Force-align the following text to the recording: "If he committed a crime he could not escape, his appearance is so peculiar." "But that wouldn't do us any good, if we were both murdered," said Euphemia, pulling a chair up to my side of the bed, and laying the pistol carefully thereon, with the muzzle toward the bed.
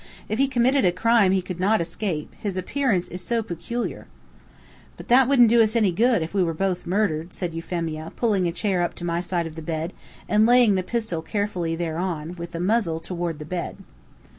"If 0.27 0.39
he 0.39 0.47
committed 0.47 0.83
a 0.83 0.91
crime 0.91 1.31
he 1.31 1.43
could 1.43 1.59
not 1.59 1.79
escape, 1.79 2.33
his 2.39 2.57
appearance 2.57 3.07
is 3.07 3.23
so 3.23 3.43
peculiar." 3.43 4.07
"But 4.97 5.09
that 5.09 5.27
wouldn't 5.27 5.49
do 5.49 5.61
us 5.61 5.75
any 5.75 5.91
good, 5.91 6.23
if 6.23 6.33
we 6.33 6.41
were 6.41 6.55
both 6.55 6.87
murdered," 6.87 7.33
said 7.33 7.53
Euphemia, 7.53 8.11
pulling 8.15 8.47
a 8.47 8.51
chair 8.51 8.81
up 8.81 8.95
to 8.95 9.05
my 9.05 9.19
side 9.19 9.45
of 9.45 9.53
the 9.55 9.61
bed, 9.61 9.93
and 10.27 10.47
laying 10.47 10.73
the 10.73 10.81
pistol 10.81 11.21
carefully 11.21 11.75
thereon, 11.75 12.33
with 12.35 12.49
the 12.51 12.59
muzzle 12.59 12.99
toward 12.99 13.37
the 13.37 13.45
bed. 13.45 13.77